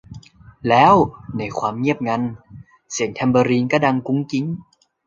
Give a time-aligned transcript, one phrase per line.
[0.69, 0.93] แล้ว
[1.37, 2.21] ในความเงียบงัน
[2.91, 4.45] เสียงแทมเบอรีนก็ดังกุ๊งกิ๊ง